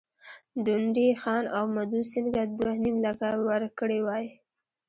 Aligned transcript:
ډونډي 0.65 1.07
خان 1.21 1.43
او 1.57 1.63
مدو 1.75 1.99
سینګه 2.11 2.43
دوه 2.59 2.73
نیم 2.83 2.95
لکه 3.05 3.27
ورکړي 3.47 3.99
وای. 4.03 4.25